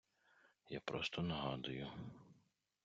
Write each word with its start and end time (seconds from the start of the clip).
Я 0.77 0.81
просто 0.89 1.21
нагадую. 1.21 1.93